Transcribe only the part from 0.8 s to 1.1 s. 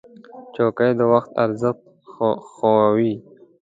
د